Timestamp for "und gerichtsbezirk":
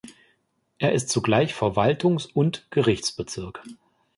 2.25-3.61